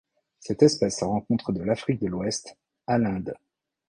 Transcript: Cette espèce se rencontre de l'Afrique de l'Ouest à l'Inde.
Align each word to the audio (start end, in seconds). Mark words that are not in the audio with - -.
Cette 0.39 0.63
espèce 0.63 0.97
se 0.97 1.05
rencontre 1.05 1.51
de 1.51 1.61
l'Afrique 1.61 1.99
de 2.01 2.07
l'Ouest 2.07 2.57
à 2.87 2.97
l'Inde. 2.97 3.35